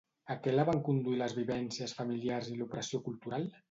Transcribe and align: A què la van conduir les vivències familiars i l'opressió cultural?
A 0.35 0.37
què 0.47 0.53
la 0.55 0.65
van 0.69 0.81
conduir 0.87 1.21
les 1.21 1.37
vivències 1.41 1.97
familiars 2.01 2.53
i 2.57 2.61
l'opressió 2.61 3.07
cultural? 3.11 3.53